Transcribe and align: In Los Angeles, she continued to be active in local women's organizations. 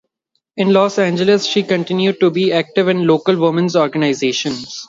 In 0.57 0.73
Los 0.73 0.97
Angeles, 0.97 1.45
she 1.45 1.61
continued 1.61 2.19
to 2.21 2.31
be 2.31 2.51
active 2.51 2.87
in 2.87 3.05
local 3.05 3.37
women's 3.39 3.75
organizations. 3.75 4.79